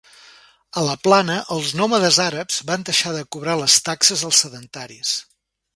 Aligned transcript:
A 0.81 0.85
la 0.87 0.95
plana 1.07 1.35
els 1.57 1.69
nòmades 1.81 2.19
àrabs 2.25 2.59
van 2.71 2.89
deixar 2.91 3.15
de 3.19 3.23
cobrar 3.37 3.59
les 3.63 3.79
taxes 3.91 4.27
als 4.31 4.45
sedentaris. 4.47 5.19